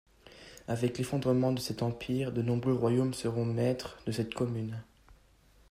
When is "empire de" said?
1.83-2.41